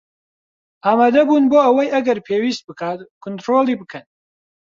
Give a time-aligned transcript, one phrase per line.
[0.87, 4.05] ئامادەبوون بۆ ئەوەی ئەگەر پێویست بکات کۆنترۆڵی بکەن